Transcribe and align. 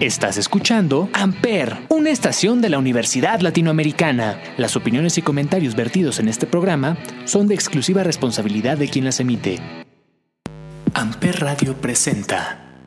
Estás 0.00 0.38
escuchando 0.38 1.10
Amper, 1.12 1.76
una 1.90 2.08
estación 2.08 2.62
de 2.62 2.70
la 2.70 2.78
Universidad 2.78 3.40
Latinoamericana. 3.40 4.40
Las 4.56 4.74
opiniones 4.74 5.18
y 5.18 5.22
comentarios 5.22 5.76
vertidos 5.76 6.18
en 6.20 6.28
este 6.28 6.46
programa 6.46 6.96
son 7.26 7.46
de 7.46 7.54
exclusiva 7.54 8.02
responsabilidad 8.02 8.78
de 8.78 8.88
quien 8.88 9.04
las 9.04 9.20
emite. 9.20 9.58
Amper 10.94 11.40
Radio 11.40 11.74
presenta. 11.74 12.80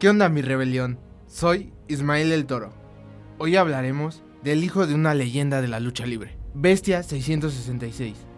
¿Qué 0.00 0.08
onda 0.08 0.28
mi 0.28 0.42
rebelión? 0.42 0.98
Soy 1.28 1.72
Ismael 1.86 2.32
el 2.32 2.46
Toro. 2.46 2.72
Hoy 3.38 3.54
hablaremos 3.54 4.24
del 4.42 4.64
hijo 4.64 4.88
de 4.88 4.96
una 4.96 5.14
leyenda 5.14 5.62
de 5.62 5.68
la 5.68 5.78
lucha 5.78 6.04
libre, 6.04 6.36
Bestia 6.52 7.04
666. 7.04 8.31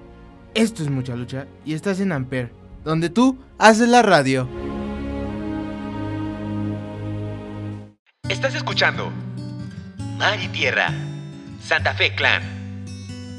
Esto 0.54 0.84
es 0.84 0.88
mucha 0.90 1.16
lucha 1.16 1.46
y 1.66 1.74
estás 1.74 1.98
en 1.98 2.12
Amper, 2.12 2.52
donde 2.84 3.10
tú 3.10 3.36
haces 3.58 3.88
la 3.88 4.02
radio. 4.02 4.48
Estás 8.28 8.54
escuchando 8.54 9.10
Mar 10.16 10.38
y 10.40 10.46
Tierra, 10.48 10.94
Santa 11.60 11.94
Fe 11.94 12.14
Clan, 12.14 12.42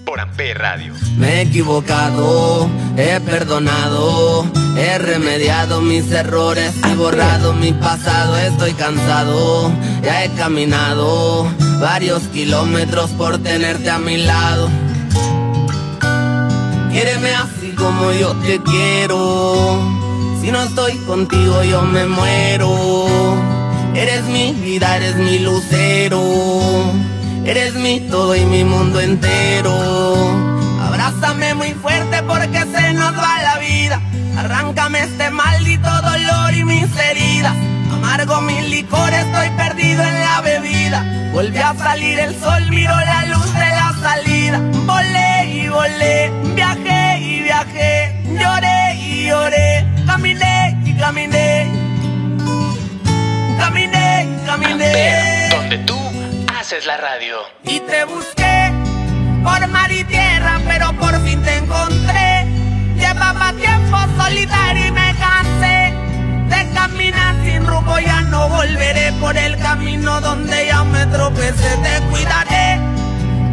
por 0.06 0.20
Amper 0.20 0.58
Radio. 0.58 0.94
Me 1.18 1.36
he 1.36 1.42
equivocado, 1.44 2.70
he 2.98 3.22
perdonado, 3.22 4.46
he 4.78 4.98
remediado 4.98 5.80
mis 5.82 6.12
errores, 6.12 6.74
he 6.86 6.96
borrado 6.96 7.54
mi 7.54 7.72
pasado, 7.72 8.38
estoy 8.38 8.74
cansado, 8.74 9.72
ya 10.04 10.26
he 10.26 10.32
caminado 10.32 11.48
varios 11.80 12.24
kilómetros 12.24 13.12
por 13.12 13.38
tenerte 13.38 13.90
a 13.90 14.00
mi 14.00 14.18
lado. 14.18 14.70
Quiéreme 16.96 17.36
así 17.36 17.72
como 17.72 18.14
yo 18.14 18.32
te 18.38 18.58
quiero, 18.64 19.82
si 20.40 20.50
no 20.50 20.64
estoy 20.64 20.96
contigo 21.00 21.62
yo 21.62 21.82
me 21.82 22.06
muero. 22.06 23.36
Eres 23.94 24.24
mi 24.24 24.54
vida, 24.54 24.96
eres 24.96 25.18
mi 25.18 25.40
lucero. 25.40 26.24
Eres 27.44 27.74
mi 27.74 28.00
todo 28.00 28.34
y 28.34 28.46
mi 28.46 28.64
mundo 28.64 29.02
entero. 29.02 29.76
Abrázame 30.88 31.54
muy 31.54 31.74
fuerte 31.74 32.24
porque 32.24 32.62
se 32.62 32.94
nos 32.94 33.14
va 33.14 33.42
la 33.42 33.58
vida. 33.58 34.02
Arráncame 34.38 35.02
este 35.02 35.30
maldito 35.32 35.90
dolor 36.02 36.54
y 36.54 36.64
mis 36.64 36.98
heridas. 36.98 37.56
Amargo 37.92 38.40
mi 38.40 38.70
licor, 38.70 39.14
estoy 39.14 39.50
perdido 39.58 40.02
en 40.02 40.20
la 40.22 40.40
bebida. 40.40 41.32
Volví 41.34 41.58
a 41.58 41.76
salir 41.76 42.20
el 42.20 42.40
sol, 42.40 42.70
miro 42.70 42.96
la 42.96 43.26
luz 43.26 43.54
de 43.54 43.68
la 43.68 43.94
salida. 44.02 44.62
Volé 44.86 45.25
volé, 45.76 46.32
viajé 46.56 47.20
y 47.20 47.42
viajé. 47.42 47.94
Lloré 48.40 48.96
y 48.96 49.28
lloré, 49.28 49.86
caminé 50.08 50.78
y 50.86 50.94
caminé. 50.98 51.50
Caminé 53.60 54.08
y 54.26 54.46
caminé. 54.46 54.86
Amper, 54.86 55.50
donde 55.58 55.78
tú 55.90 56.00
haces 56.58 56.86
la 56.86 56.98
radio. 56.98 57.36
Y 57.64 57.80
te 57.82 58.06
busqué 58.06 58.56
por 59.44 59.68
mar 59.68 59.92
y 59.92 60.04
tierra, 60.06 60.62
pero 60.68 60.94
por 60.94 61.14
fin 61.26 61.42
te 61.44 61.58
encontré. 61.58 62.30
Llevaba 63.02 63.54
tiempo 63.54 63.98
solitario 64.18 64.88
y 64.88 64.92
me 64.92 65.10
cansé 65.26 65.78
de 66.52 66.60
caminar 66.74 67.36
sin 67.44 67.66
rumbo. 67.68 68.00
Ya 68.00 68.22
no 68.22 68.50
volveré 68.50 69.12
por 69.24 69.36
el 69.38 69.58
camino 69.58 70.22
donde 70.22 70.68
ya 70.68 70.84
me 70.84 71.06
tropecé. 71.08 71.72
Te 71.86 71.96
cuidaré, 72.10 72.80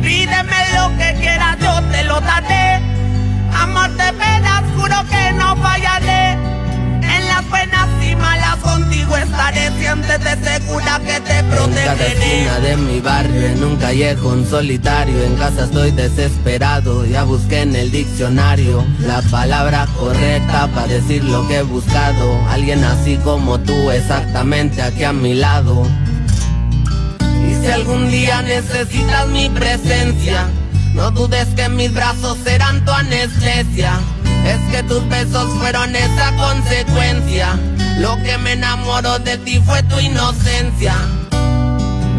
pídeme 0.03 0.61
lo 0.77 0.85
que 0.99 1.09
quieras, 1.21 1.57
yo 1.61 1.72
te 1.93 2.05
lo 2.05 2.21
daré. 2.21 2.81
Amor 3.55 3.91
de 3.91 4.13
penas, 4.15 4.63
juro 4.77 4.97
que 5.11 5.33
no 5.35 5.57
fallaré. 5.57 6.33
En 7.17 7.29
las 7.29 7.49
buenas 7.49 7.89
y 8.09 8.17
malas 8.17 8.57
contigo 8.57 9.17
estaré. 9.17 9.71
Siéntete 9.79 10.37
segura 10.43 10.99
que 11.07 11.21
te 11.21 11.39
En 11.39 11.49
cada 11.51 11.57
protegeré. 11.57 12.07
esquina 12.07 12.59
de 12.61 12.77
mi 12.77 13.01
barrio, 13.01 13.47
en 13.47 13.65
un 13.65 13.77
callejón 13.77 14.47
solitario, 14.49 15.23
en 15.23 15.35
casa 15.37 15.65
estoy 15.65 15.91
desesperado, 15.91 17.05
ya 17.05 17.25
busqué 17.25 17.61
en 17.63 17.77
el 17.77 17.91
diccionario 17.91 18.85
la 19.01 19.21
palabra 19.31 19.87
correcta 19.99 20.69
para 20.75 20.87
decir 20.87 21.23
lo 21.25 21.47
que 21.49 21.59
he 21.59 21.63
buscado. 21.63 22.39
Alguien 22.51 22.83
así 22.85 23.17
como 23.19 23.61
tú, 23.61 23.91
exactamente 23.91 24.81
aquí 24.83 25.05
a 25.05 25.13
mi 25.13 25.35
lado. 25.35 25.87
Y 27.49 27.55
si 27.65 27.71
algún 27.71 28.11
día 28.11 28.41
necesitas 28.43 29.29
mi 29.29 29.51
presencia, 29.51 30.47
no 30.95 31.11
dudes 31.11 31.49
que 31.55 31.69
mis 31.69 31.93
brazos 31.93 32.39
serán 32.45 32.85
tu 32.85 32.93
anestesia. 32.93 33.93
Es 34.45 34.59
que 34.71 34.83
tus 34.83 35.07
besos 35.09 35.49
fueron 35.59 35.95
esa 35.95 36.35
consecuencia. 36.37 37.59
Lo 37.99 38.17
que 38.23 38.37
me 38.39 38.53
enamoró 38.53 39.19
de 39.19 39.39
ti 39.39 39.61
fue 39.61 39.83
tu 39.85 39.99
inocencia. 40.01 40.95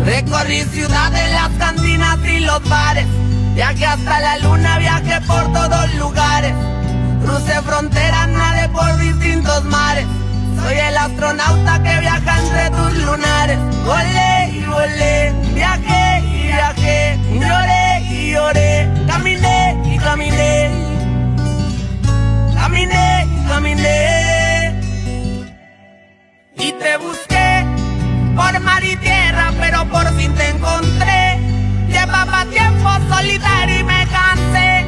Recorrí 0.06 0.64
ciudades, 0.64 1.32
las 1.34 1.50
cantinas 1.58 2.18
y 2.26 2.40
los 2.40 2.68
bares. 2.68 3.08
Viajé 3.56 3.86
hasta 3.86 4.20
la 4.20 4.38
luna, 4.40 4.80
viajé 4.80 5.22
por 5.22 5.52
todos 5.54 5.94
lugares. 5.96 6.54
Crucé 7.24 7.62
fronteras, 7.62 8.28
nadé 8.30 8.70
por 8.70 8.98
distintos 8.98 9.64
mares. 9.66 10.06
Soy 10.62 10.76
el 10.76 10.98
astronauta 10.98 11.84
que 11.84 12.00
viaja 12.00 12.40
entre 12.40 12.70
tus 12.72 12.94
lunares. 13.06 13.60
Volé 13.86 14.50
y 14.54 14.64
volé, 14.66 15.34
viajé. 15.54 16.13
Lloré 18.34 18.90
caminé 19.06 19.78
y 19.86 19.98
caminé. 20.00 20.72
Caminé 22.56 23.28
y 23.30 23.48
caminé. 23.48 24.82
Y 26.58 26.72
te 26.72 26.98
busqué 26.98 27.64
por 28.36 28.60
mar 28.62 28.84
y 28.84 28.96
tierra, 28.96 29.54
pero 29.60 29.86
por 29.86 30.08
fin 30.18 30.34
te 30.34 30.50
encontré. 30.50 31.38
Llevaba 31.88 32.46
tiempo 32.46 32.90
solitario 33.08 33.80
y 33.82 33.84
me 33.84 34.08
cansé 34.08 34.84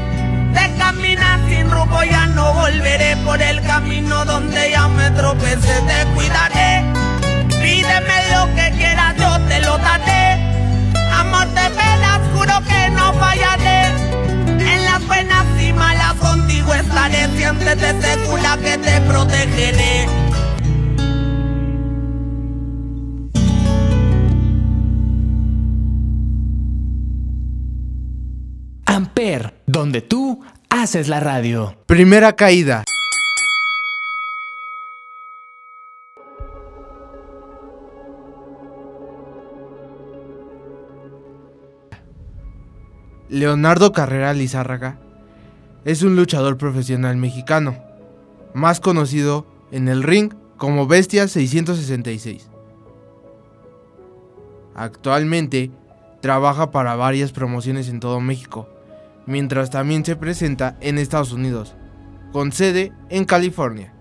de 0.57 0.77
caminar 0.79 1.39
sin 1.47 1.69
rumbo. 1.69 2.03
Ya 2.03 2.25
no 2.25 2.51
volveré 2.51 3.15
por 3.17 3.39
el 3.39 3.61
camino 3.61 4.25
donde 4.25 4.71
ya 4.71 4.87
me 4.87 5.11
tropecé. 5.11 5.75
Te 5.89 6.05
cuidaré, 6.15 6.83
pídeme 7.61 8.17
Segura 17.93 18.57
que 18.57 18.77
te 18.79 19.01
protegeré. 19.01 20.07
Amper, 28.85 29.61
donde 29.67 30.01
tú 30.01 30.43
haces 30.69 31.07
la 31.07 31.19
radio. 31.19 31.77
Primera 31.85 32.33
caída. 32.33 32.83
Leonardo 43.29 43.91
Carrera 43.91 44.33
Lizárraga 44.33 45.04
es 45.85 46.01
un 46.01 46.15
luchador 46.15 46.57
profesional 46.57 47.15
mexicano, 47.15 47.77
más 48.55 48.79
conocido 48.79 49.45
en 49.71 49.87
el 49.87 50.01
ring 50.01 50.33
como 50.57 50.87
Bestia 50.87 51.27
666. 51.27 52.49
Actualmente 54.73 55.71
trabaja 56.21 56.71
para 56.71 56.95
varias 56.95 57.31
promociones 57.31 57.87
en 57.87 57.99
todo 57.99 58.19
México, 58.19 58.67
mientras 59.27 59.69
también 59.69 60.03
se 60.03 60.15
presenta 60.15 60.75
en 60.81 60.97
Estados 60.97 61.31
Unidos, 61.31 61.75
con 62.31 62.51
sede 62.51 62.91
en 63.09 63.25
California. 63.25 63.93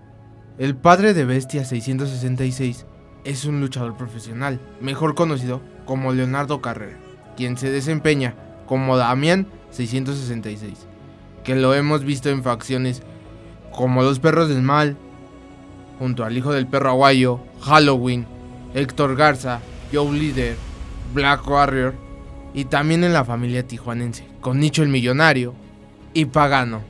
El 0.57 0.77
padre 0.77 1.13
de 1.13 1.27
Bestia 1.27 1.67
666 1.67 2.87
es 3.25 3.45
un 3.45 3.61
luchador 3.61 3.95
profesional, 3.97 4.59
mejor 4.81 5.15
conocido 5.15 5.61
como 5.85 6.13
Leonardo 6.13 6.63
Carrera, 6.63 6.99
quien 7.37 7.59
se 7.59 7.71
desempeña 7.71 8.35
como 8.67 8.97
Damián 8.97 9.49
666, 9.71 10.87
que 11.45 11.55
lo 11.55 11.75
hemos 11.75 12.05
visto 12.05 12.31
en 12.31 12.43
facciones 12.43 13.03
como 13.71 14.03
Los 14.03 14.19
Perros 14.19 14.49
del 14.49 14.63
Mal, 14.63 14.97
junto 15.99 16.25
al 16.25 16.37
hijo 16.37 16.53
del 16.53 16.67
perro 16.67 16.91
aguayo, 16.91 17.41
Halloween, 17.61 18.27
Héctor 18.75 19.15
Garza, 19.15 19.61
Joe 19.93 20.13
Líder, 20.13 20.57
Black 21.13 21.47
Warrior 21.47 21.95
y 22.55 22.65
también 22.65 23.05
en 23.05 23.13
la 23.13 23.25
familia 23.25 23.67
tijuanense, 23.67 24.27
con 24.41 24.59
Nicho 24.59 24.83
el 24.83 24.89
Millonario 24.89 25.55
y 26.15 26.25
Pagano. 26.27 26.83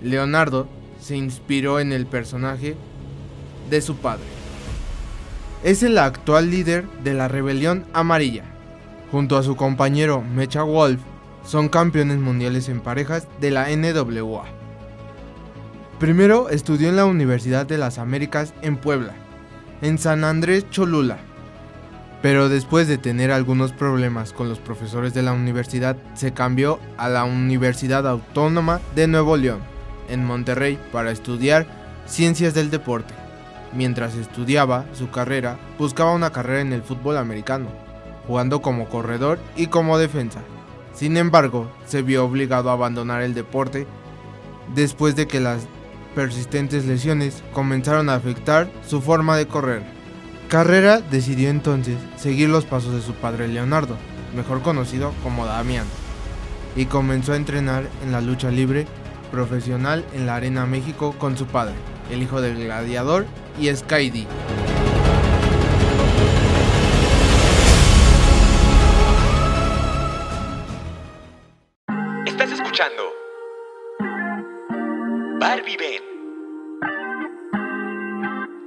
Leonardo 0.00 0.68
se 1.00 1.16
inspiró 1.16 1.80
en 1.80 1.92
el 1.92 2.06
personaje 2.06 2.76
de 3.70 3.80
su 3.80 3.96
padre. 3.96 4.24
Es 5.62 5.82
el 5.82 5.98
actual 5.98 6.50
líder 6.50 6.86
de 7.02 7.14
la 7.14 7.28
Rebelión 7.28 7.86
Amarilla. 7.92 8.44
Junto 9.10 9.36
a 9.36 9.42
su 9.42 9.56
compañero 9.56 10.22
Mecha 10.22 10.62
Wolf, 10.62 11.00
son 11.44 11.68
campeones 11.68 12.18
mundiales 12.18 12.68
en 12.68 12.80
parejas 12.80 13.28
de 13.40 13.50
la 13.50 13.68
NWA. 13.68 14.44
Primero 15.98 16.48
estudió 16.48 16.88
en 16.88 16.96
la 16.96 17.06
Universidad 17.06 17.66
de 17.66 17.78
las 17.78 17.98
Américas 17.98 18.52
en 18.62 18.76
Puebla, 18.76 19.14
en 19.80 19.98
San 19.98 20.24
Andrés 20.24 20.68
Cholula. 20.70 21.18
Pero 22.20 22.48
después 22.48 22.88
de 22.88 22.98
tener 22.98 23.30
algunos 23.30 23.72
problemas 23.72 24.32
con 24.32 24.48
los 24.48 24.58
profesores 24.58 25.12
de 25.14 25.22
la 25.22 25.32
universidad, 25.32 25.96
se 26.14 26.32
cambió 26.32 26.80
a 26.96 27.08
la 27.08 27.24
Universidad 27.24 28.08
Autónoma 28.08 28.80
de 28.94 29.06
Nuevo 29.06 29.36
León, 29.36 29.60
en 30.08 30.24
Monterrey, 30.24 30.78
para 30.90 31.10
estudiar 31.10 31.66
ciencias 32.06 32.54
del 32.54 32.70
deporte. 32.70 33.14
Mientras 33.72 34.14
estudiaba 34.14 34.86
su 34.94 35.10
carrera, 35.10 35.58
buscaba 35.78 36.12
una 36.12 36.30
carrera 36.30 36.60
en 36.60 36.72
el 36.72 36.82
fútbol 36.82 37.18
americano, 37.18 37.68
jugando 38.26 38.62
como 38.62 38.88
corredor 38.88 39.38
y 39.56 39.66
como 39.66 39.98
defensa. 39.98 40.40
Sin 40.94 41.16
embargo, 41.16 41.68
se 41.86 42.02
vio 42.02 42.24
obligado 42.24 42.70
a 42.70 42.74
abandonar 42.74 43.22
el 43.22 43.34
deporte 43.34 43.86
después 44.74 45.16
de 45.16 45.26
que 45.26 45.40
las 45.40 45.66
persistentes 46.14 46.86
lesiones 46.86 47.42
comenzaron 47.52 48.08
a 48.08 48.14
afectar 48.14 48.70
su 48.86 49.02
forma 49.02 49.36
de 49.36 49.48
correr. 49.48 49.82
Carrera 50.48 51.00
decidió 51.00 51.50
entonces 51.50 51.96
seguir 52.16 52.48
los 52.48 52.64
pasos 52.64 52.94
de 52.94 53.02
su 53.02 53.14
padre 53.14 53.48
Leonardo, 53.48 53.96
mejor 54.36 54.62
conocido 54.62 55.12
como 55.22 55.46
Damián, 55.46 55.86
y 56.76 56.86
comenzó 56.86 57.32
a 57.32 57.36
entrenar 57.36 57.88
en 58.04 58.12
la 58.12 58.20
lucha 58.20 58.50
libre 58.50 58.86
profesional 59.32 60.04
en 60.14 60.26
la 60.26 60.36
Arena 60.36 60.64
México 60.64 61.14
con 61.18 61.36
su 61.36 61.46
padre, 61.46 61.74
el 62.10 62.22
hijo 62.22 62.40
del 62.40 62.56
gladiador 62.56 63.26
y. 63.60 63.68
Estás 63.68 64.02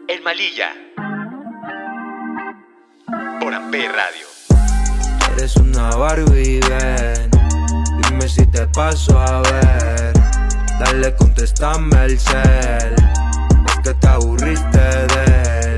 El 0.07 0.24
Malilla. 0.24 0.69
Por 3.42 3.54
Amper 3.54 3.92
Radio. 3.92 4.27
Eres 5.33 5.57
una 5.57 5.89
Barbie, 5.89 6.62
ven. 6.62 7.30
Dime 8.04 8.30
si 8.30 8.45
te 8.45 8.65
paso 8.68 9.19
a 9.19 9.42
ver. 9.42 10.13
Dale, 10.80 11.13
contéstame 11.18 12.06
el 12.06 12.18
cel. 12.18 12.95
Es 13.68 13.80
que 13.83 13.94
te 13.94 14.07
aburriste 14.07 14.77
de 14.77 15.75
él. 15.75 15.77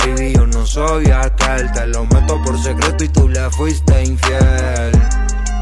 Baby, 0.00 0.34
yo 0.34 0.46
no 0.46 0.66
soy 0.66 1.10
aquel. 1.10 1.72
Te 1.72 1.86
lo 1.86 2.04
meto 2.04 2.42
por 2.44 2.62
secreto 2.62 3.04
y 3.04 3.08
tú 3.08 3.26
le 3.26 3.50
fuiste 3.52 4.04
infiel. 4.04 4.92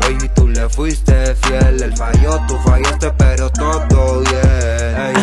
Baby, 0.01 0.29
tú 0.35 0.49
le 0.49 0.69
fuiste 0.69 1.37
fiel. 1.37 1.81
Él 1.81 1.97
falló, 1.97 2.41
tú 2.49 2.59
fallaste, 2.59 3.13
pero 3.13 3.49
todo 3.51 4.21
bien. 4.21 4.97
Ey, 4.97 5.15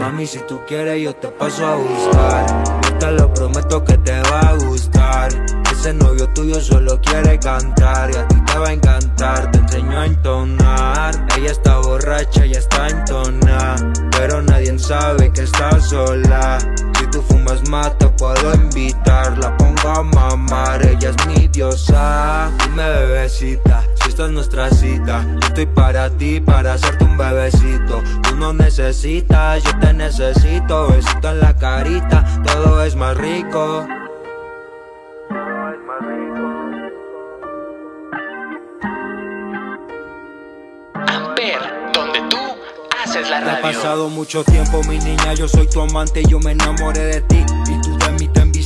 Mami, 0.00 0.26
si 0.26 0.38
tú 0.46 0.60
quieres, 0.66 1.02
yo 1.02 1.14
te 1.14 1.28
paso 1.28 1.66
a 1.66 1.74
buscar. 1.74 2.98
Te 2.98 3.10
lo 3.12 3.32
prometo 3.34 3.84
que 3.84 3.98
te 3.98 4.20
va 4.30 4.40
a 4.40 4.54
gustar. 4.54 5.28
Ese 5.72 5.92
novio 5.92 6.28
tuyo 6.30 6.60
solo 6.60 7.00
quiere 7.00 7.38
cantar 7.38 8.10
y 8.12 8.16
a 8.16 8.28
ti 8.28 8.36
te 8.46 8.58
va 8.58 8.68
a 8.68 8.72
encantar. 8.72 9.50
Te 9.50 9.58
enseño 9.58 10.00
a 10.00 10.06
entonar. 10.06 11.26
Ella 11.36 11.50
está 11.50 11.78
borracha, 11.78 12.44
ella 12.44 12.58
está 12.58 12.88
entonada. 12.88 13.76
Pero 14.12 14.40
nadie 14.40 14.78
sabe 14.78 15.32
que 15.32 15.42
está 15.42 15.80
sola. 15.80 16.58
Si 16.98 17.06
tú 17.10 17.20
fumas 17.22 17.68
más, 17.68 17.96
te 17.98 18.06
puedo 18.08 18.54
invitar. 18.54 19.36
La 19.38 19.56
pongo 19.56 19.88
a 19.88 20.02
mamar, 20.02 20.86
ella 20.86 21.10
es 21.10 21.26
mi 21.26 21.48
diosa. 21.48 22.50
Dime, 22.64 22.88
bebecita, 22.88 23.84
esta 24.18 24.26
es 24.26 24.32
nuestra 24.32 24.70
cita. 24.70 25.24
Yo 25.40 25.46
estoy 25.46 25.66
para 25.66 26.10
ti, 26.10 26.40
para 26.40 26.72
hacerte 26.72 27.04
un 27.04 27.16
bebecito. 27.16 28.02
Tú 28.24 28.34
no 28.34 28.52
necesitas, 28.52 29.62
yo 29.62 29.78
te 29.78 29.92
necesito. 29.94 30.88
Besito 30.88 31.30
en 31.30 31.38
la 31.38 31.56
carita, 31.56 32.24
todo 32.44 32.82
es 32.82 32.96
más 32.96 33.16
rico. 33.16 33.86
Amper, 40.94 41.60
donde 41.92 42.20
tú 42.28 42.38
haces 43.00 43.30
la 43.30 43.38
Ya 43.38 43.52
ha 43.52 43.60
radio. 43.60 43.62
pasado 43.62 44.08
mucho 44.08 44.42
tiempo, 44.42 44.82
mi 44.88 44.98
niña, 44.98 45.34
yo 45.34 45.46
soy 45.46 45.68
tu 45.68 45.80
amante, 45.80 46.24
yo 46.24 46.40
me 46.40 46.50
enamoré 46.52 47.04
de 47.04 47.20
ti 47.20 47.46
Y 47.70 47.77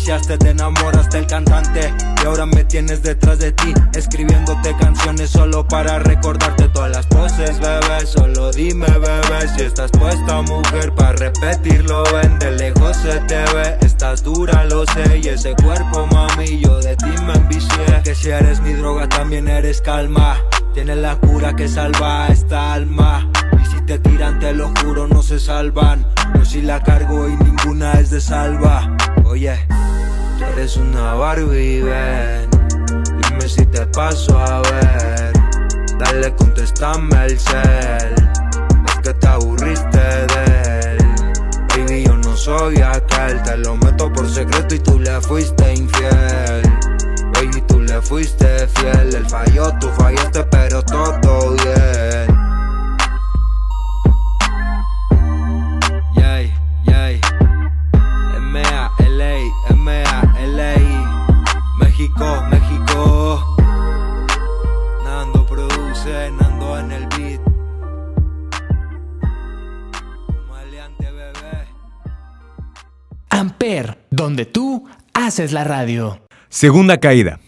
mí 0.06 0.38
te 0.38 0.50
enamoraste 0.50 1.19
del 1.19 1.26
cantante. 1.26 1.94
Y 2.22 2.26
ahora 2.26 2.46
me 2.46 2.64
tienes 2.64 3.02
detrás 3.02 3.38
de 3.38 3.52
ti, 3.52 3.72
escribiéndote 3.94 4.76
canciones 4.76 5.31
solo 5.31 5.66
para 5.66 5.99
recordarte 6.00 6.69
todas 6.69 6.90
las 6.90 7.06
poses, 7.06 7.58
bebé. 7.60 8.04
Solo 8.06 8.50
dime, 8.50 8.87
bebé, 8.87 9.49
si 9.56 9.62
estás 9.62 9.90
puesta, 9.93 10.43
mujer, 10.43 10.93
para 10.94 11.12
repetirlo 11.12 12.02
Ven, 12.12 12.38
de 12.38 12.52
lejos 12.52 12.96
se 12.96 13.19
te 13.20 13.43
ve, 13.54 13.78
estás 13.81 14.22
dura, 14.22 14.64
lo 14.64 14.84
sé 14.87 15.20
Y 15.22 15.28
ese 15.28 15.54
cuerpo, 15.54 16.06
mami, 16.12 16.60
yo 16.60 16.78
de 16.81 16.96
ti 16.96 17.12
me 17.25 17.34
envicié. 17.34 18.02
Que 18.02 18.14
si 18.14 18.31
eres 18.31 18.60
mi 18.60 18.72
droga, 18.72 19.08
también 19.08 19.48
eres 19.48 19.81
calma. 19.81 20.37
Tienes 20.75 20.96
la 20.96 21.16
cura 21.16 21.55
que 21.55 21.69
salva 21.69 22.26
a 22.26 22.28
esta 22.28 22.72
alma. 22.72 23.28
Te 23.87 23.98
tiran, 23.98 24.38
te 24.38 24.55
lo 24.55 24.72
juro, 24.81 25.08
no 25.08 25.22
se 25.22 25.40
salvan. 25.40 26.06
Yo 26.34 26.44
sí 26.44 26.62
la 26.62 26.81
cargo 26.81 27.28
y 27.28 27.37
ninguna 27.37 27.93
es 27.94 28.10
de 28.10 28.20
salva. 28.20 28.96
Oye, 29.25 29.58
eres 30.43 30.77
una 30.77 31.15
Barbie, 31.15 31.83
ven. 31.83 32.49
Dime 33.23 33.49
si 33.49 33.65
te 33.67 33.87
paso 33.87 34.39
a 34.39 34.61
ver. 34.62 35.33
Dale, 35.99 36.35
contéstame 36.37 37.27
el 37.27 37.39
cel. 37.39 38.15
Es 38.89 38.99
que 39.03 39.15
te 39.15 39.27
aburriste 39.27 39.99
de 39.99 40.81
él. 40.81 40.99
Baby, 41.69 42.05
yo 42.05 42.17
no 42.17 42.37
soy 42.37 42.81
aquel. 42.81 43.43
Te 43.43 43.56
lo 43.59 43.77
meto 43.77 44.12
por 44.12 44.29
secreto 44.29 44.75
y 44.75 44.79
tú 44.79 44.99
le 44.99 45.21
fuiste 45.21 45.75
infiel. 45.75 46.62
Baby, 47.35 47.62
tú 47.69 47.81
le 47.81 48.00
fuiste 48.03 48.69
fiel. 48.69 49.15
Él 49.15 49.27
falló, 49.29 49.73
tú 49.79 49.89
fallaste, 49.99 50.43
pero 50.44 50.83
todo 50.83 51.53
bien. 51.53 52.01
Donde 74.32 74.46
tú 74.46 74.89
haces 75.12 75.53
la 75.53 75.62
radio. 75.62 76.19
Segunda 76.48 76.96
caída. 76.98 77.39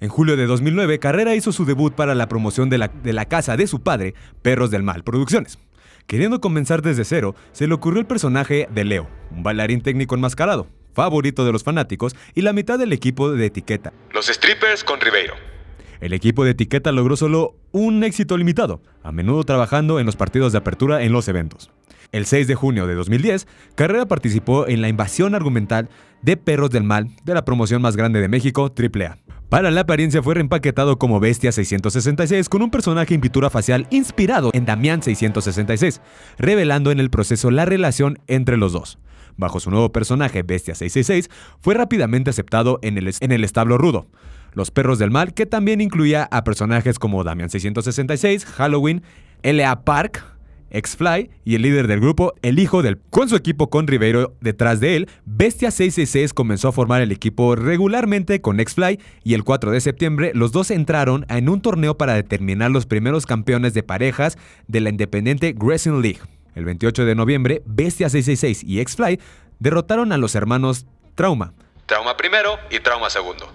En 0.00 0.08
julio 0.08 0.36
de 0.36 0.46
2009, 0.46 0.98
Carrera 0.98 1.36
hizo 1.36 1.52
su 1.52 1.64
debut 1.64 1.94
para 1.94 2.16
la 2.16 2.28
promoción 2.28 2.68
de 2.68 2.78
la, 2.78 2.88
de 2.88 3.12
la 3.12 3.26
casa 3.26 3.56
de 3.56 3.68
su 3.68 3.84
padre, 3.84 4.14
Perros 4.42 4.72
del 4.72 4.82
Mal 4.82 5.04
Producciones. 5.04 5.60
Queriendo 6.08 6.40
comenzar 6.40 6.82
desde 6.82 7.04
cero, 7.04 7.36
se 7.52 7.68
le 7.68 7.74
ocurrió 7.74 8.00
el 8.00 8.06
personaje 8.06 8.68
de 8.72 8.84
Leo, 8.84 9.08
un 9.30 9.44
bailarín 9.44 9.80
técnico 9.80 10.16
enmascarado, 10.16 10.66
favorito 10.92 11.44
de 11.44 11.52
los 11.52 11.62
fanáticos 11.62 12.16
y 12.34 12.42
la 12.42 12.52
mitad 12.52 12.80
del 12.80 12.92
equipo 12.92 13.30
de 13.30 13.46
etiqueta. 13.46 13.92
Los 14.12 14.26
strippers 14.26 14.82
con 14.82 15.00
Ribeiro. 15.00 15.57
El 16.00 16.12
equipo 16.12 16.44
de 16.44 16.52
etiqueta 16.52 16.92
logró 16.92 17.16
solo 17.16 17.56
un 17.72 18.04
éxito 18.04 18.36
limitado, 18.36 18.82
a 19.02 19.12
menudo 19.12 19.44
trabajando 19.44 19.98
en 19.98 20.06
los 20.06 20.16
partidos 20.16 20.52
de 20.52 20.58
apertura 20.58 21.02
en 21.02 21.12
los 21.12 21.28
eventos. 21.28 21.70
El 22.12 22.24
6 22.24 22.46
de 22.46 22.54
junio 22.54 22.86
de 22.86 22.94
2010, 22.94 23.46
Carrera 23.74 24.06
participó 24.06 24.66
en 24.66 24.80
la 24.80 24.88
invasión 24.88 25.34
argumental 25.34 25.90
de 26.22 26.36
Perros 26.36 26.70
del 26.70 26.84
Mal 26.84 27.08
de 27.24 27.34
la 27.34 27.44
promoción 27.44 27.82
más 27.82 27.96
grande 27.96 28.20
de 28.20 28.28
México, 28.28 28.72
AAA. 28.76 29.18
Para 29.48 29.70
la 29.70 29.82
apariencia 29.82 30.22
fue 30.22 30.34
reempaquetado 30.34 30.98
como 30.98 31.20
Bestia 31.20 31.52
666 31.52 32.48
con 32.48 32.62
un 32.62 32.70
personaje 32.70 33.14
en 33.14 33.20
pintura 33.20 33.50
facial 33.50 33.86
inspirado 33.90 34.50
en 34.52 34.66
Damián 34.66 35.02
666, 35.02 36.00
revelando 36.38 36.90
en 36.90 37.00
el 37.00 37.10
proceso 37.10 37.50
la 37.50 37.64
relación 37.64 38.18
entre 38.26 38.56
los 38.56 38.72
dos. 38.72 38.98
Bajo 39.36 39.60
su 39.60 39.70
nuevo 39.70 39.90
personaje, 39.92 40.42
Bestia 40.42 40.74
666, 40.74 41.30
fue 41.60 41.74
rápidamente 41.74 42.30
aceptado 42.30 42.78
en 42.82 42.98
el, 42.98 43.14
en 43.20 43.32
el 43.32 43.44
establo 43.44 43.78
rudo. 43.78 44.06
Los 44.52 44.70
Perros 44.70 44.98
del 44.98 45.10
Mal, 45.10 45.34
que 45.34 45.46
también 45.46 45.80
incluía 45.80 46.28
a 46.30 46.44
personajes 46.44 46.98
como 46.98 47.24
Damian 47.24 47.50
666, 47.50 48.44
Halloween, 48.44 49.02
L.A. 49.42 49.84
Park, 49.84 50.24
X-Fly 50.70 51.30
y 51.44 51.54
el 51.54 51.62
líder 51.62 51.86
del 51.86 52.00
grupo, 52.00 52.34
el 52.42 52.58
hijo 52.58 52.82
del... 52.82 52.98
Con 53.10 53.28
su 53.28 53.36
equipo 53.36 53.70
con 53.70 53.86
Ribeiro 53.86 54.34
detrás 54.40 54.80
de 54.80 54.96
él, 54.96 55.10
Bestia 55.24 55.70
666 55.70 56.34
comenzó 56.34 56.68
a 56.68 56.72
formar 56.72 57.00
el 57.00 57.12
equipo 57.12 57.56
regularmente 57.56 58.40
con 58.40 58.60
X-Fly 58.60 59.00
y 59.24 59.34
el 59.34 59.44
4 59.44 59.70
de 59.70 59.80
septiembre 59.80 60.32
los 60.34 60.52
dos 60.52 60.70
entraron 60.70 61.24
en 61.28 61.48
un 61.48 61.60
torneo 61.60 61.96
para 61.96 62.14
determinar 62.14 62.70
los 62.70 62.86
primeros 62.86 63.26
campeones 63.26 63.74
de 63.74 63.82
parejas 63.82 64.36
de 64.66 64.80
la 64.80 64.90
independiente 64.90 65.54
Wrestling 65.56 66.02
League. 66.02 66.20
El 66.54 66.64
28 66.64 67.04
de 67.04 67.14
noviembre, 67.14 67.62
Bestia 67.66 68.08
666 68.08 68.64
y 68.64 68.80
X-Fly 68.80 69.20
derrotaron 69.58 70.12
a 70.12 70.18
los 70.18 70.34
hermanos 70.34 70.86
Trauma, 71.14 71.52
Trauma 71.86 72.18
primero 72.18 72.58
y 72.70 72.80
trauma 72.80 73.08
segundo. 73.08 73.50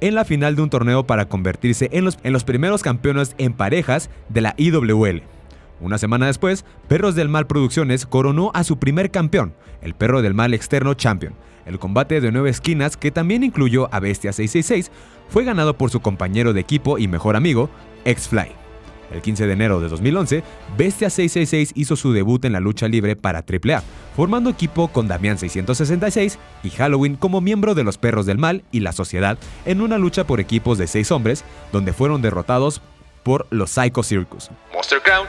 En 0.00 0.14
la 0.14 0.24
final 0.24 0.54
de 0.54 0.62
un 0.62 0.70
torneo 0.70 1.06
para 1.06 1.28
convertirse 1.28 1.88
en 1.92 2.04
los, 2.04 2.18
en 2.22 2.32
los 2.32 2.44
primeros 2.44 2.82
campeones 2.82 3.34
en 3.38 3.52
parejas 3.52 4.10
de 4.28 4.40
la 4.40 4.54
IWL. 4.56 5.22
Una 5.80 5.98
semana 5.98 6.26
después, 6.26 6.64
Perros 6.86 7.14
del 7.14 7.28
Mal 7.28 7.46
Producciones 7.46 8.06
coronó 8.06 8.52
a 8.54 8.62
su 8.64 8.78
primer 8.78 9.10
campeón, 9.10 9.54
el 9.82 9.94
Perro 9.94 10.22
del 10.22 10.34
Mal 10.34 10.54
Externo 10.54 10.94
Champion. 10.94 11.34
El 11.66 11.78
combate 11.78 12.20
de 12.20 12.32
nueve 12.32 12.50
esquinas, 12.50 12.96
que 12.96 13.10
también 13.10 13.42
incluyó 13.42 13.92
a 13.92 14.00
Bestia 14.00 14.32
666, 14.32 14.90
fue 15.28 15.44
ganado 15.44 15.76
por 15.76 15.90
su 15.90 16.00
compañero 16.00 16.52
de 16.52 16.60
equipo 16.60 16.98
y 16.98 17.08
mejor 17.08 17.36
amigo, 17.36 17.68
X-Fly. 18.04 18.67
El 19.10 19.22
15 19.22 19.46
de 19.46 19.52
enero 19.52 19.80
de 19.80 19.88
2011, 19.88 20.42
Bestia 20.76 21.10
666 21.10 21.72
hizo 21.74 21.96
su 21.96 22.12
debut 22.12 22.44
en 22.44 22.52
la 22.52 22.60
lucha 22.60 22.88
libre 22.88 23.16
para 23.16 23.40
AAA, 23.40 23.82
formando 24.16 24.50
equipo 24.50 24.88
con 24.88 25.08
Damián 25.08 25.38
666 25.38 26.38
y 26.62 26.70
Halloween 26.70 27.16
como 27.16 27.40
miembro 27.40 27.74
de 27.74 27.84
los 27.84 27.98
Perros 27.98 28.26
del 28.26 28.38
Mal 28.38 28.64
y 28.70 28.80
la 28.80 28.92
Sociedad 28.92 29.38
en 29.64 29.80
una 29.80 29.98
lucha 29.98 30.24
por 30.24 30.40
equipos 30.40 30.78
de 30.78 30.86
seis 30.86 31.10
hombres, 31.10 31.44
donde 31.72 31.92
fueron 31.92 32.22
derrotados 32.22 32.82
por 33.22 33.46
los 33.50 33.70
Psycho 33.70 34.02
Circus. 34.02 34.50
Monster 34.72 35.00
Clown, 35.02 35.26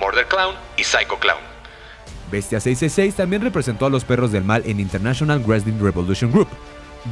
Murder 0.00 0.26
Clown 0.26 0.54
y 0.76 0.84
Psycho 0.84 1.18
Clown. 1.18 1.56
Bestia 2.30 2.58
666 2.58 3.14
también 3.14 3.42
representó 3.42 3.86
a 3.86 3.90
los 3.90 4.04
Perros 4.04 4.32
del 4.32 4.42
Mal 4.42 4.62
en 4.66 4.80
International 4.80 5.40
Wrestling 5.46 5.78
Revolution 5.80 6.32
Group, 6.32 6.48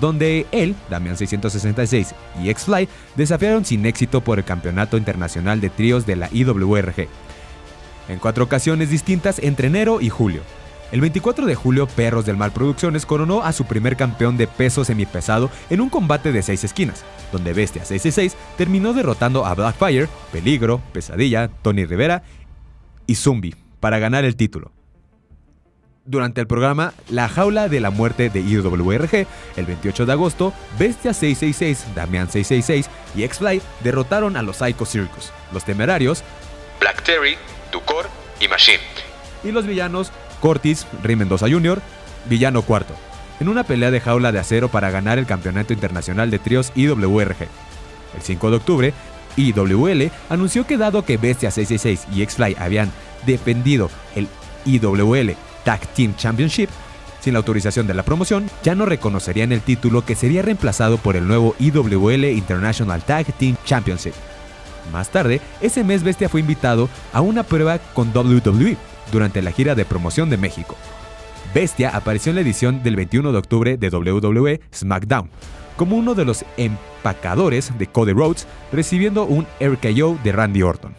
donde 0.00 0.46
él, 0.52 0.74
Damian 0.90 1.16
666 1.16 2.14
y 2.42 2.48
X-Fly 2.50 2.88
desafiaron 3.16 3.64
sin 3.64 3.86
éxito 3.86 4.20
por 4.20 4.38
el 4.38 4.44
Campeonato 4.44 4.96
Internacional 4.96 5.60
de 5.60 5.70
Tríos 5.70 6.06
de 6.06 6.16
la 6.16 6.28
IWRG, 6.32 7.08
en 8.08 8.18
cuatro 8.18 8.44
ocasiones 8.44 8.90
distintas 8.90 9.38
entre 9.38 9.68
enero 9.68 10.00
y 10.00 10.08
julio. 10.08 10.42
El 10.92 11.00
24 11.00 11.46
de 11.46 11.54
julio, 11.54 11.88
Perros 11.88 12.24
del 12.24 12.36
Mal 12.36 12.52
Producciones 12.52 13.06
coronó 13.06 13.42
a 13.42 13.52
su 13.52 13.64
primer 13.64 13.96
campeón 13.96 14.36
de 14.36 14.46
peso 14.46 14.84
semipesado 14.84 15.50
en 15.70 15.80
un 15.80 15.88
combate 15.88 16.30
de 16.30 16.42
seis 16.42 16.62
esquinas, 16.62 17.04
donde 17.32 17.52
Bestia 17.52 17.84
666 17.84 18.36
terminó 18.56 18.92
derrotando 18.92 19.44
a 19.44 19.54
Blackfire, 19.54 20.08
Peligro, 20.30 20.80
Pesadilla, 20.92 21.48
Tony 21.62 21.84
Rivera 21.84 22.22
y 23.06 23.16
Zumbi 23.16 23.54
para 23.80 23.98
ganar 23.98 24.24
el 24.24 24.36
título. 24.36 24.73
Durante 26.06 26.42
el 26.42 26.46
programa 26.46 26.92
La 27.08 27.30
Jaula 27.30 27.68
de 27.68 27.80
la 27.80 27.90
Muerte 27.90 28.28
de 28.28 28.40
IWRG, 28.40 29.26
el 29.56 29.64
28 29.64 30.04
de 30.04 30.12
agosto, 30.12 30.52
Bestia 30.78 31.14
666, 31.14 31.94
Damian 31.94 32.30
666 32.30 32.90
y 33.16 33.22
X-Fly 33.22 33.62
derrotaron 33.82 34.36
a 34.36 34.42
los 34.42 34.58
Psycho 34.58 34.84
Circus, 34.84 35.32
los 35.52 35.64
temerarios, 35.64 36.22
Black 36.78 37.02
Terry, 37.04 37.36
Ducor 37.72 38.06
y 38.38 38.48
Machine. 38.48 38.80
y 39.44 39.50
los 39.50 39.66
villanos 39.66 40.12
Cortis, 40.40 40.86
Rey 41.02 41.16
Mendoza 41.16 41.48
Jr., 41.48 41.80
Villano 42.26 42.60
Cuarto, 42.60 42.94
en 43.40 43.48
una 43.48 43.64
pelea 43.64 43.90
de 43.90 44.00
jaula 44.00 44.30
de 44.30 44.40
acero 44.40 44.68
para 44.68 44.90
ganar 44.90 45.18
el 45.18 45.24
Campeonato 45.24 45.72
Internacional 45.72 46.30
de 46.30 46.38
Tríos 46.38 46.70
IWRG. 46.74 47.48
El 48.14 48.22
5 48.22 48.50
de 48.50 48.56
octubre, 48.56 48.94
IWL 49.36 50.10
anunció 50.28 50.66
que 50.66 50.76
dado 50.76 51.06
que 51.06 51.16
Bestia 51.16 51.50
666 51.50 52.14
y 52.14 52.22
X-Fly 52.24 52.56
habían 52.58 52.92
defendido 53.24 53.90
el 54.14 54.28
IWL 54.66 55.34
Tag 55.64 55.80
Team 55.94 56.14
Championship, 56.16 56.68
sin 57.20 57.32
la 57.32 57.38
autorización 57.38 57.86
de 57.86 57.94
la 57.94 58.02
promoción, 58.02 58.50
ya 58.62 58.74
no 58.74 58.86
reconocerían 58.86 59.52
el 59.52 59.62
título 59.62 60.04
que 60.04 60.14
sería 60.14 60.42
reemplazado 60.42 60.98
por 60.98 61.16
el 61.16 61.26
nuevo 61.26 61.54
IWL 61.58 62.24
International 62.26 63.02
Tag 63.02 63.32
Team 63.38 63.56
Championship. 63.64 64.12
Más 64.92 65.08
tarde, 65.08 65.40
ese 65.60 65.82
mes 65.84 66.02
Bestia 66.02 66.28
fue 66.28 66.40
invitado 66.40 66.88
a 67.12 67.20
una 67.20 67.42
prueba 67.42 67.78
con 67.78 68.14
WWE 68.14 68.76
durante 69.10 69.42
la 69.42 69.52
gira 69.52 69.74
de 69.74 69.84
promoción 69.84 70.30
de 70.30 70.36
México. 70.36 70.76
Bestia 71.54 71.90
apareció 71.90 72.30
en 72.30 72.36
la 72.36 72.42
edición 72.42 72.82
del 72.82 72.96
21 72.96 73.32
de 73.32 73.38
octubre 73.38 73.76
de 73.76 73.88
WWE 73.88 74.60
SmackDown, 74.74 75.30
como 75.76 75.96
uno 75.96 76.14
de 76.14 76.24
los 76.24 76.44
empacadores 76.56 77.76
de 77.78 77.86
Cody 77.86 78.12
Rhodes, 78.12 78.46
recibiendo 78.72 79.24
un 79.24 79.46
RKO 79.60 80.18
de 80.22 80.32
Randy 80.32 80.62
Orton. 80.62 80.94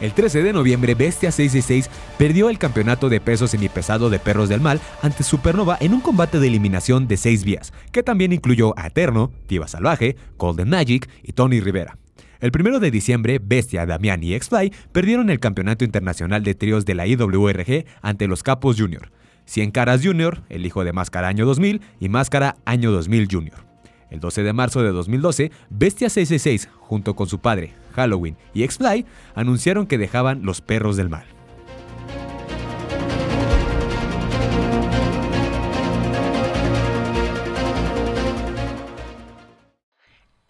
El 0.00 0.12
13 0.12 0.44
de 0.44 0.52
noviembre, 0.52 0.94
Bestia 0.94 1.32
666 1.32 1.90
perdió 2.18 2.50
el 2.50 2.58
campeonato 2.58 3.08
de 3.08 3.20
peso 3.20 3.48
semipesado 3.48 4.10
de 4.10 4.20
Perros 4.20 4.48
del 4.48 4.60
Mal 4.60 4.80
ante 5.02 5.24
Supernova 5.24 5.76
en 5.80 5.92
un 5.92 6.00
combate 6.00 6.38
de 6.38 6.46
eliminación 6.46 7.08
de 7.08 7.16
6 7.16 7.42
vías, 7.42 7.72
que 7.90 8.04
también 8.04 8.32
incluyó 8.32 8.78
a 8.78 8.86
Eterno, 8.86 9.32
Diva 9.48 9.66
Salvaje, 9.66 10.16
Golden 10.36 10.68
Magic 10.68 11.10
y 11.24 11.32
Tony 11.32 11.58
Rivera. 11.60 11.98
El 12.40 12.52
1 12.56 12.78
de 12.78 12.92
diciembre, 12.92 13.40
Bestia, 13.42 13.86
Damián 13.86 14.22
y 14.22 14.34
X-Fly 14.34 14.72
perdieron 14.92 15.30
el 15.30 15.40
campeonato 15.40 15.84
internacional 15.84 16.44
de 16.44 16.54
tríos 16.54 16.84
de 16.84 16.94
la 16.94 17.08
IWRG 17.08 17.84
ante 18.00 18.28
los 18.28 18.44
Capos 18.44 18.78
Jr., 18.78 19.10
100 19.46 19.72
Caras 19.72 20.02
Jr., 20.04 20.42
el 20.48 20.64
hijo 20.64 20.84
de 20.84 20.92
Máscara 20.92 21.26
Año 21.26 21.44
2000 21.44 21.80
y 21.98 22.08
Máscara 22.08 22.56
Año 22.64 22.92
2000 22.92 23.28
Jr. 23.28 23.64
El 24.10 24.20
12 24.20 24.42
de 24.44 24.52
marzo 24.52 24.82
de 24.82 24.92
2012, 24.92 25.50
Bestia 25.70 26.08
666, 26.08 26.68
junto 26.78 27.16
con 27.16 27.26
su 27.26 27.40
padre, 27.40 27.72
Halloween 27.98 28.36
y 28.54 28.62
X-Fly, 28.62 29.04
anunciaron 29.34 29.86
que 29.86 29.98
dejaban 29.98 30.42
los 30.44 30.60
perros 30.60 30.96
del 30.96 31.08
mal. 31.08 31.24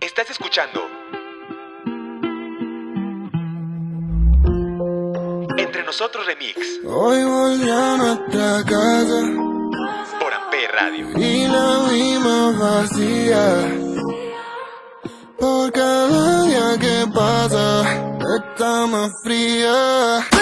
Estás 0.00 0.30
escuchando 0.30 0.80
Entre 5.56 5.82
Nosotros 5.84 6.26
Remix 6.26 6.56
Hoy 6.84 7.24
volví 7.24 7.70
a 7.70 7.96
nuestra 7.96 8.64
casa 8.64 9.20
por 10.20 10.32
Amper 10.32 10.70
Radio. 10.72 11.06
y 11.16 11.46
la 11.46 11.88
vimos 11.90 12.58
vacía. 12.58 13.44
Por 15.38 15.72
cada 15.72 16.27
que 16.76 17.06
pasa, 17.14 17.82
está 18.36 18.86
más 18.86 19.12
fría. 19.22 20.37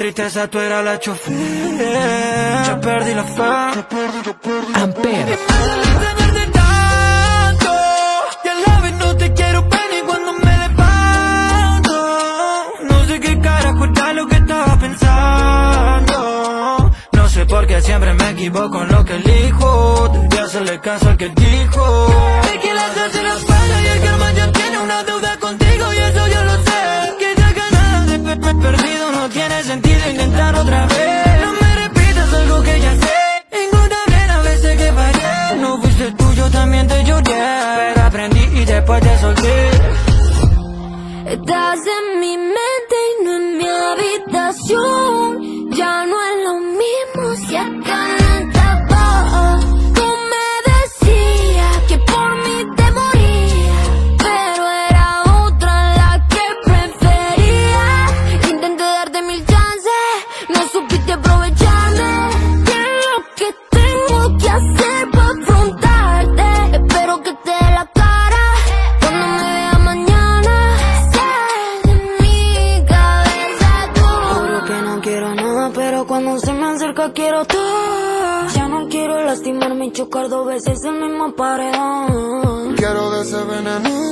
Tristeza, 0.00 0.48
tú 0.48 0.58
eras 0.58 0.82
la 0.82 0.98
chofer. 0.98 1.34
Ya 2.66 2.80
perdí 2.80 3.12
la 3.14 3.24
fe. 3.24 3.42
Amper, 4.82 5.26
Tenerte 6.02 6.46
tanto, 6.58 7.70
y 8.42 8.48
a 8.48 8.54
la 8.66 8.80
vez 8.80 8.94
no 8.94 9.16
te 9.18 9.34
quiero 9.34 9.62
ver 9.68 9.86
ni 9.92 10.00
cuando 10.08 10.32
me 10.32 10.56
levanto. 10.62 11.92
No 12.88 13.06
sé 13.08 13.20
qué 13.20 13.38
carajo 13.40 13.84
está 13.84 14.12
lo 14.14 14.26
que 14.26 14.36
estaba 14.36 14.78
pensando. 14.78 16.16
porque 17.50 17.82
siempre 17.82 18.14
me 18.14 18.30
equivoco 18.30 18.82
en 18.82 18.88
lo 18.92 19.04
que 19.04 19.16
elijo 19.16 20.08
Debería 20.12 20.44
hacerle 20.44 20.80
caso 20.80 21.08
al 21.10 21.16
que 21.16 21.28
dijo 21.28 21.82
El 22.52 22.60
que 22.60 22.72
las 22.74 22.96
hace 22.96 23.22
las 23.22 23.44
paga 23.44 23.82
y 23.82 23.86
el 23.86 24.00
que 24.00 24.08
al 24.08 24.52
tiene 24.52 24.78
una 24.78 25.02
deuda 25.04 25.36
contigo 25.38 25.84
y 25.94 25.98
eso 25.98 26.26
yo 26.28 26.44
lo 26.44 26.54
sé 26.64 27.19
Que 28.30 28.36
perdido 28.36 29.10
no 29.10 29.28
tiene 29.28 29.60
sentido 29.64 29.98
intentar 30.08 30.54
otra 30.54 30.86
vez. 30.86 31.40
No 31.42 31.52
me 31.52 31.74
repitas 31.74 32.32
algo 32.32 32.62
que 32.62 32.80
ya 32.80 32.94
sé. 32.94 33.64
Encontraré 33.64 34.30
a 34.30 34.40
veces 34.42 34.76
que 34.78 34.92
fallé 34.92 35.56
No 35.60 35.82
fuiste 35.82 36.12
tuyo, 36.12 36.48
también 36.50 36.86
te 36.86 37.02
lloré 37.02 37.24
Pero 37.24 38.06
aprendí 38.06 38.38
y 38.38 38.64
después 38.64 39.00
te 39.02 39.18
solté. 39.18 39.70
Estás 41.26 41.80
en 41.98 42.20
mi 42.20 42.36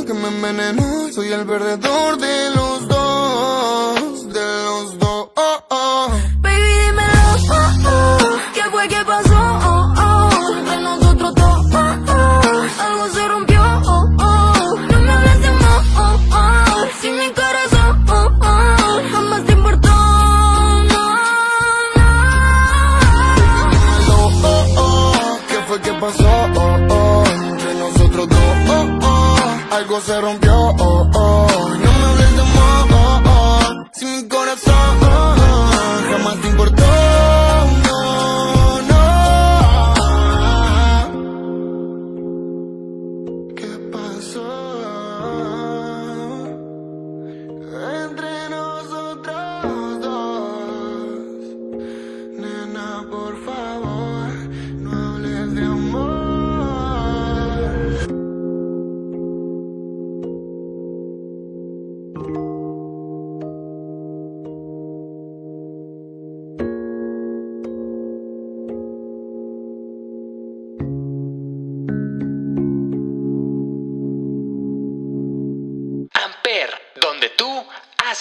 que 0.08 0.14
me 0.14 0.28
envenena. 0.28 1.12
Soy 1.12 1.30
el 1.32 1.44
perdedor 1.44 2.16
de 2.16 2.50
los 2.54 2.88
dos, 2.88 2.97
Se 30.04 30.20
rompió, 30.20 30.54
oh, 30.54 31.10
oh. 31.12 31.68
No 31.70 31.92
me 31.92 32.04
hables 32.04 32.36
de 32.36 32.42
más, 32.42 32.86
oh, 32.92 33.22
oh. 33.26 33.84
Si 33.92 34.04
mi 34.06 34.28
corazón, 34.28 34.98
oh, 35.02 35.34
oh. 35.36 36.12
Jamás 36.12 36.40
te 36.40 36.48
importó, 36.48 36.84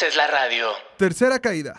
haces 0.08 0.16
la 0.16 0.28
radio. 0.28 0.68
Tercera 0.98 1.40
caída. 1.40 1.76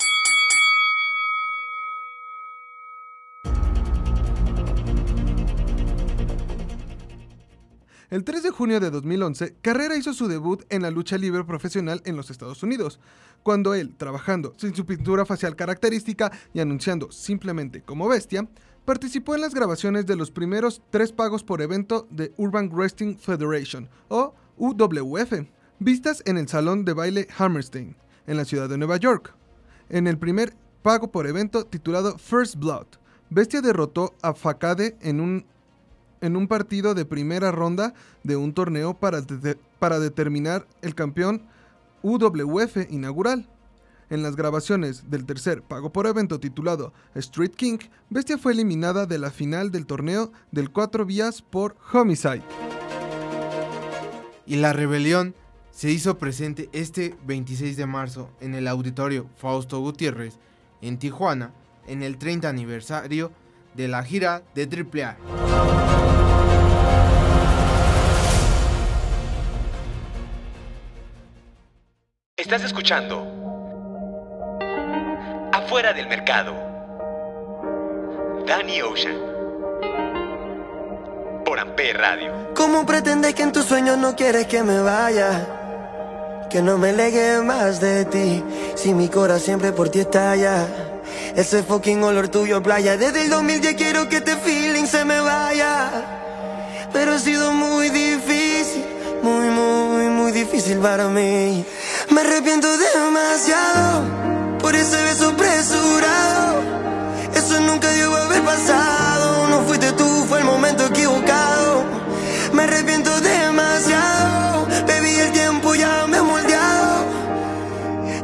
El 8.10 8.24
3 8.24 8.42
de 8.42 8.50
junio 8.50 8.80
de 8.80 8.90
2011, 8.90 9.56
Carrera 9.60 9.96
hizo 9.96 10.14
su 10.14 10.28
debut 10.28 10.64
en 10.70 10.82
la 10.82 10.90
lucha 10.90 11.18
libre 11.18 11.44
profesional 11.44 12.00
en 12.06 12.16
los 12.16 12.30
Estados 12.30 12.62
Unidos, 12.62 13.00
cuando 13.42 13.74
él, 13.74 13.94
trabajando 13.96 14.54
sin 14.56 14.74
su 14.74 14.86
pintura 14.86 15.26
facial 15.26 15.56
característica 15.56 16.32
y 16.54 16.60
anunciando 16.60 17.12
simplemente 17.12 17.82
como 17.82 18.08
bestia, 18.08 18.48
participó 18.86 19.34
en 19.34 19.42
las 19.42 19.54
grabaciones 19.54 20.06
de 20.06 20.16
los 20.16 20.30
primeros 20.30 20.80
tres 20.90 21.12
pagos 21.12 21.44
por 21.44 21.60
evento 21.60 22.06
de 22.10 22.32
Urban 22.38 22.70
Wrestling 22.70 23.16
Federation, 23.16 23.90
o 24.08 24.34
UWF, 24.56 25.32
vistas 25.78 26.22
en 26.24 26.38
el 26.38 26.48
salón 26.48 26.86
de 26.86 26.94
baile 26.94 27.28
Hammerstein, 27.36 27.94
en 28.28 28.36
la 28.36 28.44
ciudad 28.44 28.68
de 28.68 28.78
Nueva 28.78 28.98
York. 28.98 29.34
En 29.88 30.06
el 30.06 30.18
primer 30.18 30.54
pago 30.82 31.10
por 31.10 31.26
evento 31.26 31.64
titulado 31.64 32.16
First 32.18 32.56
Blood, 32.56 32.86
Bestia 33.30 33.60
derrotó 33.60 34.14
a 34.22 34.34
Fakade 34.34 34.96
en 35.00 35.20
un, 35.20 35.46
en 36.20 36.36
un 36.36 36.46
partido 36.46 36.94
de 36.94 37.04
primera 37.04 37.50
ronda 37.50 37.94
de 38.22 38.36
un 38.36 38.52
torneo 38.52 38.94
para, 38.94 39.22
para 39.78 39.98
determinar 39.98 40.66
el 40.82 40.94
campeón 40.94 41.42
UWF 42.02 42.90
inaugural. 42.90 43.48
En 44.10 44.22
las 44.22 44.36
grabaciones 44.36 45.10
del 45.10 45.26
tercer 45.26 45.62
pago 45.62 45.92
por 45.92 46.06
evento 46.06 46.40
titulado 46.40 46.94
Street 47.14 47.50
King, 47.50 47.78
Bestia 48.08 48.38
fue 48.38 48.52
eliminada 48.52 49.04
de 49.04 49.18
la 49.18 49.30
final 49.30 49.70
del 49.70 49.84
torneo 49.84 50.32
del 50.50 50.70
4 50.70 51.04
vías 51.04 51.42
por 51.42 51.76
Homicide. 51.92 52.42
Y 54.46 54.56
la 54.56 54.72
rebelión 54.72 55.34
se 55.78 55.88
hizo 55.92 56.18
presente 56.18 56.68
este 56.72 57.14
26 57.22 57.76
de 57.76 57.86
marzo 57.86 58.32
en 58.40 58.56
el 58.56 58.66
auditorio 58.66 59.30
Fausto 59.36 59.78
Gutiérrez 59.78 60.36
en 60.82 60.98
Tijuana 60.98 61.52
en 61.86 62.02
el 62.02 62.18
30 62.18 62.48
aniversario 62.48 63.30
de 63.74 63.86
la 63.86 64.02
gira 64.02 64.42
de 64.56 64.64
AAA. 64.64 65.16
Estás 72.36 72.64
escuchando 72.64 73.22
Afuera 75.52 75.92
del 75.92 76.08
mercado. 76.08 76.54
Danny 78.48 78.82
Ocean. 78.82 79.16
Por 81.44 81.60
Amper 81.60 81.98
Radio. 81.98 82.52
¿Cómo 82.56 82.84
pretendes 82.84 83.36
que 83.36 83.44
en 83.44 83.52
tus 83.52 83.64
sueños 83.64 83.96
no 83.96 84.16
quieres 84.16 84.48
que 84.48 84.64
me 84.64 84.80
vaya? 84.80 85.57
Que 86.50 86.62
no 86.62 86.78
me 86.78 86.94
legue 86.94 87.42
más 87.42 87.78
de 87.78 88.06
ti, 88.06 88.42
si 88.74 88.94
mi 88.94 89.08
corazón 89.08 89.44
siempre 89.44 89.72
por 89.72 89.90
ti 89.90 90.00
estalla. 90.00 90.66
Ese 91.36 91.62
fucking 91.62 92.02
olor 92.02 92.28
tuyo 92.28 92.62
playa, 92.62 92.96
desde 92.96 93.24
el 93.24 93.30
2010 93.30 93.74
quiero 93.74 94.08
que 94.08 94.16
este 94.16 94.34
feeling 94.36 94.86
se 94.86 95.04
me 95.04 95.20
vaya. 95.20 95.90
Pero 96.90 97.12
ha 97.12 97.18
sido 97.18 97.52
muy 97.52 97.90
difícil, 97.90 98.82
muy, 99.22 99.48
muy, 99.50 100.06
muy 100.06 100.32
difícil 100.32 100.78
para 100.78 101.08
mí. 101.08 101.66
Me 102.10 102.20
arrepiento 102.22 102.68
demasiado 102.78 104.58
por 104.58 104.74
ese 104.74 105.02
beso 105.02 105.28
apresurado. 105.28 106.62
Eso 107.34 107.60
nunca 107.60 107.90
debió 107.90 108.16
haber 108.16 108.42
pasado. 108.42 109.48
No 109.48 109.60
fuiste 109.64 109.92
tú, 109.92 110.24
fue 110.26 110.38
el 110.38 110.46
momento 110.46 110.86
equivocado. 110.86 111.67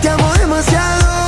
Te 0.00 0.08
amo 0.08 0.32
demasiado. 0.34 1.27